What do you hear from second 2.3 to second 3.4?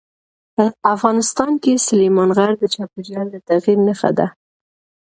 غر د چاپېریال د